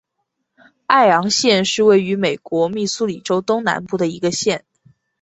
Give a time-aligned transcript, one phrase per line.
[0.87, 4.65] 艾昂县是位于美国密苏里州东南部的一个县。